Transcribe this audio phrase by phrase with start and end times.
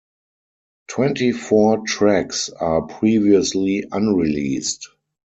[0.87, 4.87] Twenty-four tracks are previously unreleased.